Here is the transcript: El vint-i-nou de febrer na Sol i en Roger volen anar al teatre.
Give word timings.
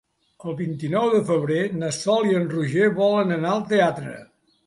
El 0.51 0.53
vint-i-nou 0.61 1.09
de 1.15 1.19
febrer 1.27 1.59
na 1.83 1.91
Sol 1.99 2.25
i 2.31 2.33
en 2.39 2.49
Roger 2.55 2.89
volen 3.03 3.35
anar 3.39 3.51
al 3.59 3.63
teatre. 3.75 4.17